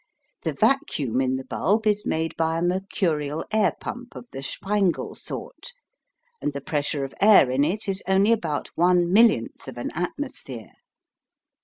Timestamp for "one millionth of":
8.69-9.77